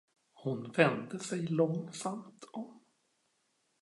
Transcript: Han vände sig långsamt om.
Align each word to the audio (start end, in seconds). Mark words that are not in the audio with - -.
Han 0.33 0.71
vände 0.71 1.19
sig 1.19 1.41
långsamt 1.47 2.43
om. 2.53 2.81